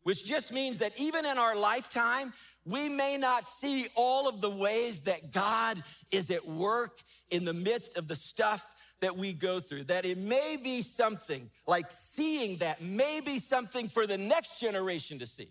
[0.05, 2.31] which just means that even in our lifetime,
[2.63, 6.99] we may not see all of the ways that God is at work
[7.31, 9.85] in the midst of the stuff that we go through.
[9.85, 15.17] That it may be something like seeing that may be something for the next generation
[15.19, 15.49] to see.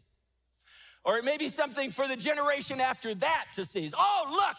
[1.05, 3.91] Or it may be something for the generation after that to see.
[3.99, 4.57] Oh, look,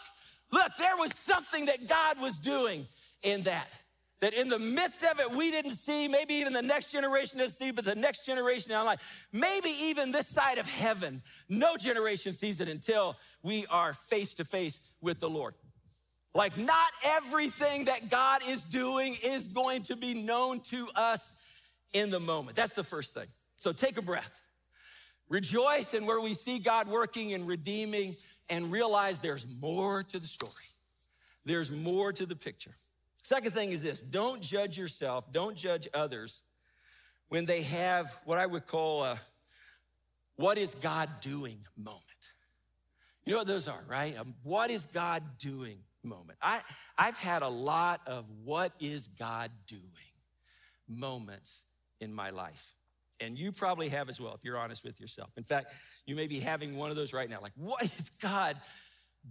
[0.52, 2.86] look, there was something that God was doing
[3.22, 3.66] in that
[4.20, 7.52] that in the midst of it, we didn't see, maybe even the next generation didn't
[7.52, 12.32] see, but the next generation our life, maybe even this side of heaven, no generation
[12.32, 15.54] sees it until we are face to face with the Lord.
[16.34, 21.44] Like, not everything that God is doing is going to be known to us
[21.92, 22.56] in the moment.
[22.56, 23.26] That's the first thing.
[23.56, 24.42] So take a breath.
[25.28, 28.16] Rejoice in where we see God working and redeeming,
[28.48, 30.52] and realize there's more to the story.
[31.44, 32.76] There's more to the picture.
[33.26, 36.44] Second thing is this don't judge yourself, don't judge others
[37.28, 39.18] when they have what I would call a
[40.36, 42.02] what is God doing moment.
[43.24, 44.16] You know what those are, right?
[44.16, 46.38] Um, what is God doing moment.
[46.40, 46.60] I,
[46.96, 49.82] I've had a lot of what is God doing
[50.86, 51.64] moments
[52.00, 52.74] in my life.
[53.18, 55.30] And you probably have as well, if you're honest with yourself.
[55.36, 55.72] In fact,
[56.06, 57.40] you may be having one of those right now.
[57.42, 58.56] Like, what is God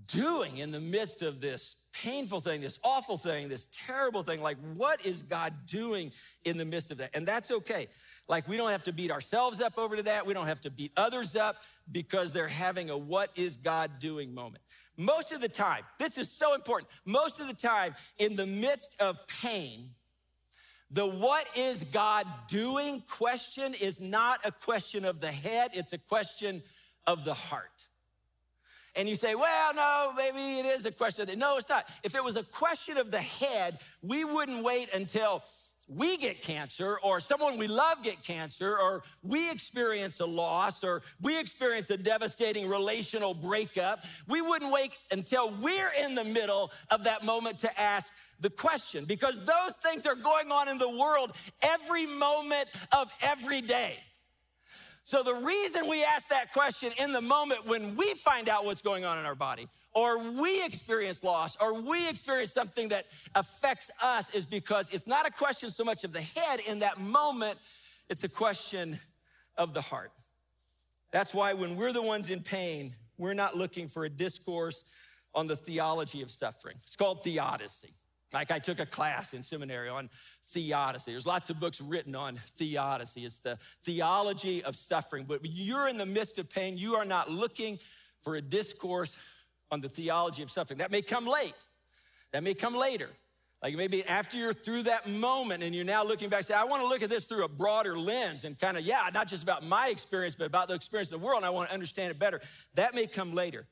[0.08, 4.42] doing in the midst of this painful thing, this awful thing, this terrible thing?
[4.42, 6.12] Like, what is God doing
[6.44, 7.12] in the midst of that?
[7.14, 7.88] And that's okay.
[8.28, 10.26] Like, we don't have to beat ourselves up over to that.
[10.26, 14.34] We don't have to beat others up because they're having a what is God doing
[14.34, 14.64] moment.
[14.98, 16.90] Most of the time, this is so important.
[17.06, 19.92] Most of the time, in the midst of pain,
[20.92, 25.98] The what is God doing question is not a question of the head, it's a
[25.98, 26.62] question
[27.08, 27.75] of the heart.
[28.96, 31.90] And you say, well, no, maybe it is a question of the, no, it's not.
[32.04, 35.44] If it was a question of the head, we wouldn't wait until
[35.88, 41.04] we get cancer or someone we love get cancer or we experience a loss or
[41.22, 47.04] we experience a devastating relational breakup we wouldn't wait until we're in the middle of
[47.04, 51.36] that moment to ask the question because those things are going on in the world
[51.62, 53.98] every moment of every day
[55.06, 58.82] so the reason we ask that question in the moment when we find out what's
[58.82, 63.92] going on in our body, or we experience loss, or we experience something that affects
[64.04, 67.60] us is because it's not a question so much of the head in that moment,
[68.10, 68.98] it's a question
[69.60, 70.12] of the heart.
[71.12, 74.86] That's why when we're the ones in pain, we're not looking for a discourse
[75.36, 76.78] on the theology of suffering.
[76.82, 77.94] It's called theodicy.
[78.34, 80.10] Like I took a class in seminary on
[80.50, 81.12] theodicy.
[81.12, 83.26] There's lots of books written on theodicy.
[83.26, 85.26] It's the theology of suffering.
[85.28, 87.80] But you're in the midst of pain, you are not looking
[88.22, 89.18] for a discourse
[89.72, 90.80] on the theology of suffering.
[90.80, 91.56] That may come late.
[92.32, 93.10] That may come later.
[93.64, 96.84] Like maybe after you're through that moment and you're now looking back, say, I want
[96.84, 99.66] to look at this through a broader lens and kind of, yeah, not just about
[99.66, 102.20] my experience, but about the experience of the world, and I want to understand it
[102.20, 102.42] better.
[102.76, 103.66] That may come later.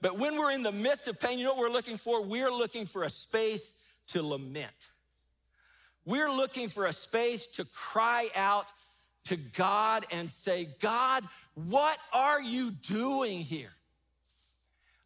[0.00, 2.22] But when we're in the midst of pain, you know what we're looking for?
[2.24, 4.90] We're looking for a space to lament.
[6.10, 8.72] We're looking for a space to cry out
[9.26, 13.70] to God and say, God, what are you doing here?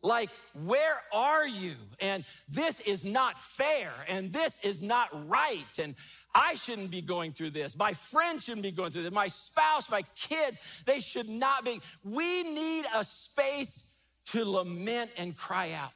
[0.01, 0.31] Like,
[0.65, 1.75] where are you?
[2.01, 5.95] And this is not fair, and this is not right, and
[6.35, 7.77] I shouldn't be going through this.
[7.77, 9.13] My friend shouldn't be going through this.
[9.13, 11.83] My spouse, my kids, they should not be.
[12.03, 13.95] We need a space
[14.27, 15.93] to lament and cry out.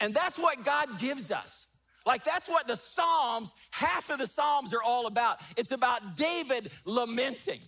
[0.00, 1.66] And that's what God gives us.
[2.06, 5.40] Like that's what the Psalms, half of the Psalms are all about.
[5.56, 7.60] It's about David lamenting.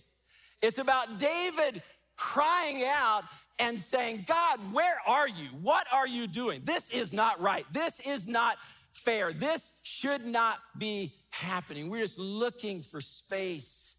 [0.61, 1.81] It's about David
[2.15, 3.23] crying out
[3.59, 5.47] and saying, God, where are you?
[5.61, 6.61] What are you doing?
[6.63, 7.65] This is not right.
[7.71, 8.57] This is not
[8.91, 9.33] fair.
[9.33, 11.89] This should not be happening.
[11.89, 13.95] We're just looking for space.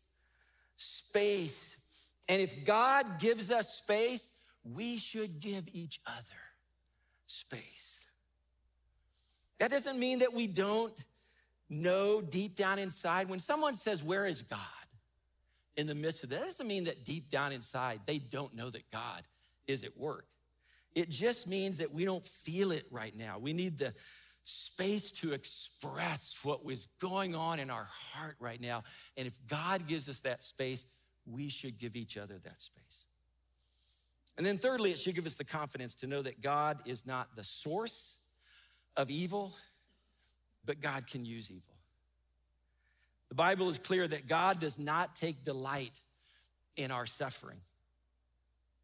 [0.77, 1.83] Space.
[2.29, 6.39] And if God gives us space, we should give each other
[7.27, 7.98] space.
[9.59, 10.93] That doesn't mean that we don't
[11.69, 13.29] know deep down inside.
[13.29, 14.59] When someone says, Where is God?
[15.79, 18.69] in the midst of that, that doesn't mean that deep down inside they don't know
[18.69, 19.23] that God
[19.69, 20.27] is at work.
[20.95, 23.39] It just means that we don't feel it right now.
[23.39, 23.95] We need the
[24.43, 28.83] space to express what was going on in our heart right now.
[29.17, 30.85] And if God gives us that space,
[31.27, 33.07] we should give each other that space.
[34.37, 37.37] And then, thirdly, it should give us the confidence to know that God is not
[37.37, 38.17] the source
[38.99, 39.55] of evil,
[40.67, 41.63] but God can use evil.
[43.31, 46.03] The Bible is clear that God does not take delight
[46.77, 47.61] in our suffering.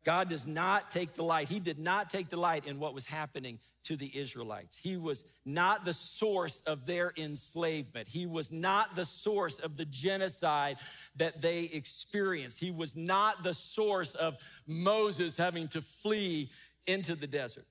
[0.04, 1.48] God does not take delight.
[1.48, 4.76] He did not take delight in what was happening to the Israelites.
[4.76, 8.06] He was not the source of their enslavement.
[8.06, 10.76] He was not the source of the genocide
[11.16, 12.60] that they experienced.
[12.60, 14.36] He was not the source of
[14.66, 16.50] Moses having to flee
[16.86, 17.66] into the desert.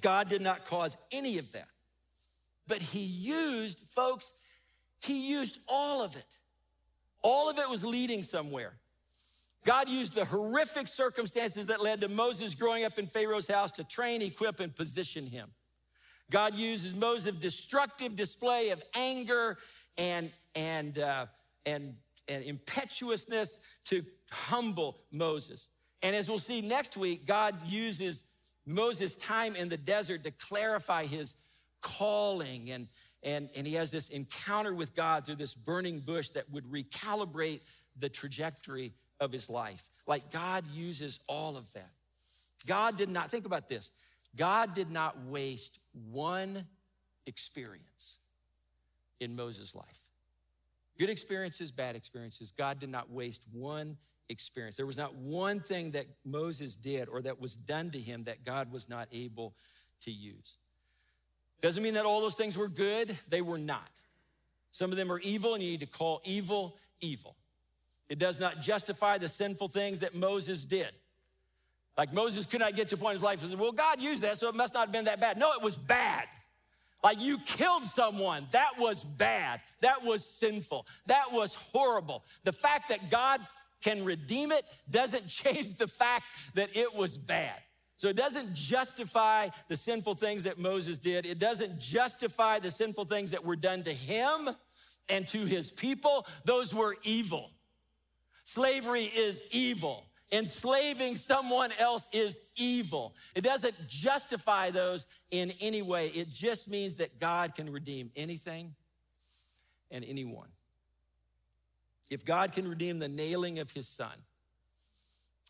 [0.00, 1.68] God did not cause any of that.
[2.66, 4.32] But He used, folks,
[5.02, 6.38] He used all of it.
[7.22, 8.74] All of it was leading somewhere.
[9.64, 13.84] God used the horrific circumstances that led to Moses growing up in Pharaoh's house to
[13.84, 15.50] train, equip, and position him.
[16.30, 19.58] God uses Moses' destructive display of anger
[19.98, 21.26] and, and, uh,
[21.66, 21.94] and,
[22.28, 25.68] and impetuousness to humble Moses.
[26.02, 28.24] And as we'll see next week, God uses
[28.66, 31.34] Moses' time in the desert to clarify his
[31.80, 32.70] calling.
[32.70, 32.88] And,
[33.22, 37.60] and, and he has this encounter with God through this burning bush that would recalibrate
[37.98, 39.90] the trajectory of his life.
[40.06, 41.90] Like God uses all of that.
[42.66, 43.92] God did not, think about this
[44.36, 46.66] God did not waste one
[47.26, 48.18] experience
[49.18, 50.00] in Moses' life.
[50.98, 52.52] Good experiences, bad experiences.
[52.52, 53.96] God did not waste one
[54.30, 54.76] experience.
[54.76, 58.44] There was not one thing that Moses did or that was done to him that
[58.44, 59.54] God was not able
[60.02, 60.58] to use.
[61.60, 63.90] Doesn't mean that all those things were good, they were not.
[64.70, 67.36] Some of them are evil, and you need to call evil evil.
[68.08, 70.90] It does not justify the sinful things that Moses did.
[71.98, 74.00] Like Moses could not get to a point in his life and said, Well, God
[74.00, 75.36] used that, so it must not have been that bad.
[75.36, 76.24] No, it was bad.
[77.02, 78.46] Like you killed someone.
[78.52, 79.60] That was bad.
[79.80, 80.86] That was sinful.
[81.06, 82.24] That was horrible.
[82.44, 83.40] The fact that God
[83.80, 86.24] can redeem it doesn't change the fact
[86.54, 87.60] that it was bad.
[87.96, 91.26] So it doesn't justify the sinful things that Moses did.
[91.26, 94.50] It doesn't justify the sinful things that were done to him.
[95.10, 97.50] and to his people, those were evil.
[98.44, 100.06] Slavery is evil.
[100.32, 103.14] Enslaving someone else is evil.
[103.34, 106.06] It doesn't justify those in any way.
[106.08, 108.74] It just means that God can redeem anything
[109.90, 110.48] and anyone.
[112.10, 114.12] If God can redeem the nailing of his son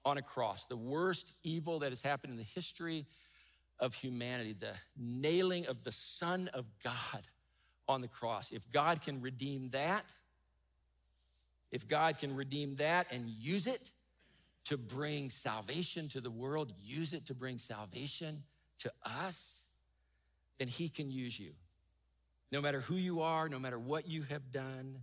[0.05, 3.07] on a cross, the worst evil that has happened in the history
[3.81, 7.27] of humanity, the nailing of the Son of God
[7.89, 10.05] on the cross, if God can redeem that,
[11.73, 13.93] if God can redeem that and use it
[14.65, 18.43] to bring salvation to the world, use it to bring salvation
[18.79, 19.73] to us,
[20.59, 21.53] then He can use you.
[22.53, 24.99] No matter who you are, no matter what you have done,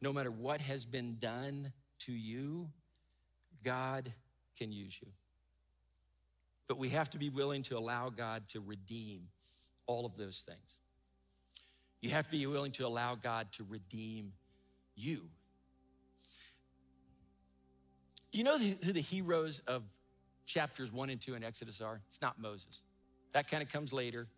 [0.00, 2.68] no matter what has been done to you,
[3.64, 4.12] God
[4.58, 5.08] can use you.
[6.68, 9.28] But we have to be willing to allow God to redeem
[9.86, 10.80] all of those things.
[12.00, 14.32] You have to be willing to allow God to redeem
[14.94, 15.28] you.
[18.32, 19.82] Do You know who the heroes of
[20.46, 22.00] chapters one and two in Exodus are?
[22.06, 22.84] It's not Moses.
[23.32, 24.28] That kind of comes later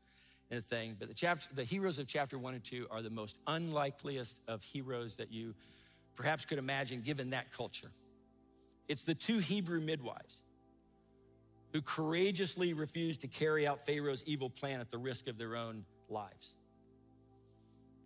[0.52, 3.10] in a thing, but the, chapter, the heroes of chapter one and two are the
[3.10, 5.54] most unlikeliest of heroes that you
[6.14, 7.90] perhaps could imagine given that culture.
[8.86, 10.42] It's the two Hebrew midwives
[11.72, 15.86] who courageously refused to carry out Pharaoh's evil plan at the risk of their own
[16.10, 16.54] lives,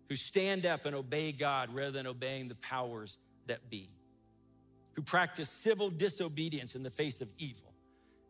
[0.07, 3.89] who stand up and obey God rather than obeying the powers that be
[4.95, 7.73] who practice civil disobedience in the face of evil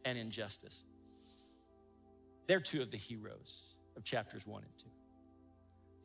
[0.04, 0.84] and injustice.
[2.48, 4.90] They're two of the heroes of chapters one and two.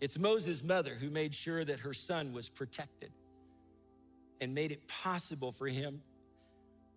[0.00, 3.12] It's Moses' mother who made sure that her son was protected
[4.40, 6.00] and made it possible for him,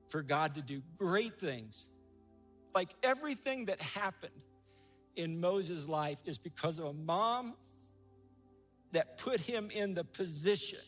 [0.10, 1.88] for God to do great things.
[2.74, 4.34] Like everything that happened
[5.16, 7.54] in Moses' life is because of a mom
[8.94, 10.80] that put him in the position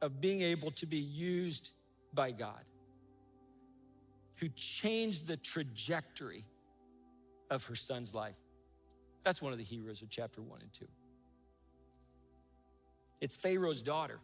[0.00, 1.70] of being able to be used
[2.14, 2.64] by God,
[4.36, 6.44] who changed the trajectory
[7.50, 8.38] of her son's life.
[9.24, 10.88] That's one of the heroes of chapter one and two.
[13.20, 14.18] It's Pharaoh's daughter,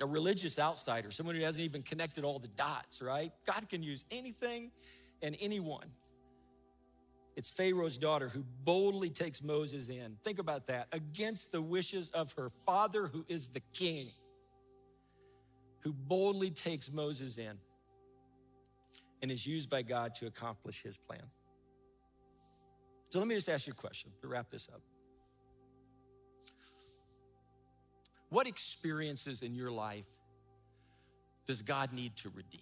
[0.00, 3.32] a religious outsider, someone who hasn't even connected all the dots, right?
[3.46, 4.70] God can use anything
[5.20, 5.90] and anyone.
[7.36, 10.16] It's Pharaoh's daughter who boldly takes Moses in.
[10.24, 14.10] Think about that against the wishes of her father, who is the king
[15.80, 17.58] who boldly takes Moses in
[19.22, 21.22] and is used by God to accomplish his plan.
[23.10, 24.80] So let me just ask you a question to wrap this up.
[28.28, 30.06] What experiences in your life
[31.48, 32.60] does God need to redeem?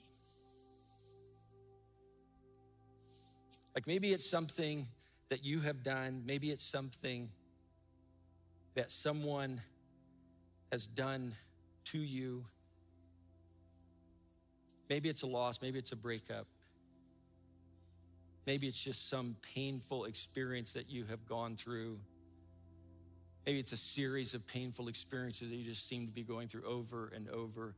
[3.74, 4.86] Like maybe it's something
[5.28, 7.28] that you have done, maybe it's something
[8.74, 9.60] that someone
[10.72, 11.34] has done
[11.84, 12.44] to you.
[14.88, 16.46] Maybe it's a loss, maybe it's a breakup.
[18.48, 21.98] Maybe it's just some painful experience that you have gone through.
[23.44, 26.64] Maybe it's a series of painful experiences that you just seem to be going through
[26.64, 27.74] over and over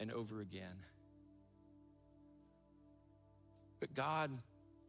[0.00, 0.86] and over again.
[3.80, 4.30] But God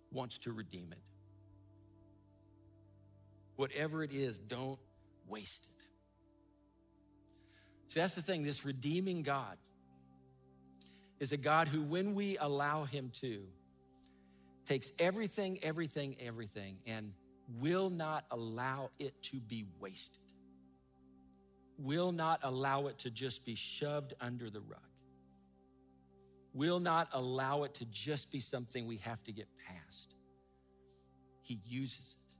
[0.09, 1.03] wants to redeem it.
[3.57, 4.79] Whatever it is, don't
[5.27, 5.85] waste it.
[7.91, 9.57] See, that's the thing, this redeeming God
[11.19, 13.43] is a God who, when we allow Him to,
[14.65, 17.13] takes everything, everything, everything, and
[17.59, 20.23] will not allow it to be wasted,
[21.77, 24.79] will not allow it to just be shoved under the rug,
[26.53, 30.15] will not allow it to just be something we have to get past.
[31.41, 32.35] He uses it,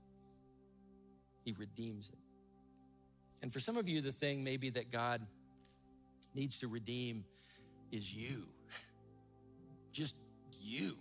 [1.44, 2.18] He redeems it.
[3.42, 5.20] And for some of you, the thing maybe that God
[6.34, 7.24] needs to redeem
[7.92, 8.46] is you
[9.92, 10.16] just
[10.58, 10.96] you.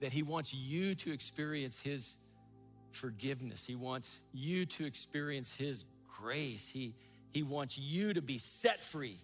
[0.00, 2.18] That He wants you to experience His
[2.92, 3.66] forgiveness.
[3.66, 5.84] He wants you to experience His
[6.20, 6.68] grace.
[6.68, 6.94] He,
[7.32, 9.18] he wants you to be set free,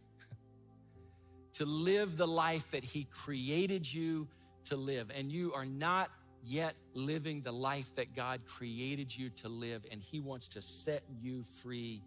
[1.55, 4.29] to live the life that He created you
[4.65, 5.11] to live.
[5.15, 6.11] And you are not
[6.45, 11.03] yet living the life that God created you to live, and He wants to set
[11.21, 12.03] you free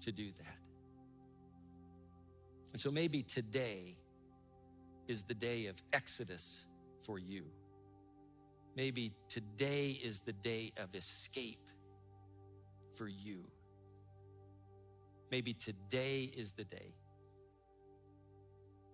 [0.00, 0.58] to do that.
[2.72, 3.96] And so maybe today,
[5.08, 6.66] is the day of Exodus
[7.02, 7.44] for you.
[8.76, 11.60] Maybe today is the day of escape
[12.96, 13.44] for you.
[15.30, 16.94] Maybe today is the day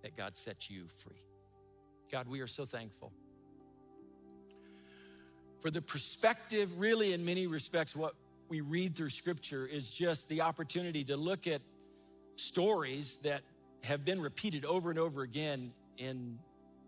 [0.02, 1.22] that God sets you free.
[2.10, 3.12] God, we are so thankful
[5.60, 8.14] for the perspective, really, in many respects, what
[8.48, 11.60] we read through scripture is just the opportunity to look at
[12.36, 13.42] stories that
[13.82, 16.38] have been repeated over and over again in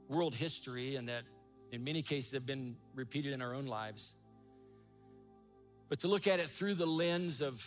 [0.09, 1.23] world history and that
[1.73, 4.15] in many cases have been repeated in our own lives.
[5.89, 7.67] But to look at it through the lens of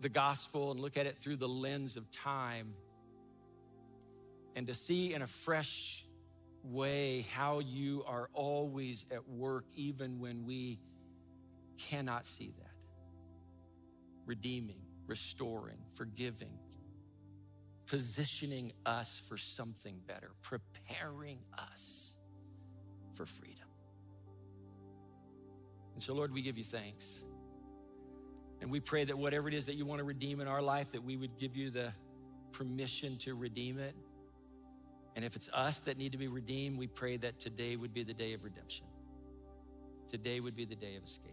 [0.00, 2.74] the gospel and look at it through the lens of time
[4.56, 6.04] and to see in a fresh
[6.64, 10.78] way how you are always at work, even when we
[11.88, 12.70] cannot see that.
[14.26, 16.58] Redeeming, restoring, forgiving,
[17.86, 22.13] positioning us for something better, preparing us
[23.14, 23.66] for freedom.
[25.94, 27.24] And so, Lord, we give you thanks.
[28.60, 30.92] And we pray that whatever it is that you want to redeem in our life,
[30.92, 31.92] that we would give you the
[32.52, 33.94] permission to redeem it.
[35.16, 38.02] And if it's us that need to be redeemed, we pray that today would be
[38.02, 38.86] the day of redemption.
[40.08, 41.30] Today would be the day of escape.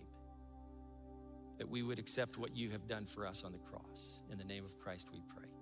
[1.58, 4.22] That we would accept what you have done for us on the cross.
[4.32, 5.61] In the name of Christ, we pray.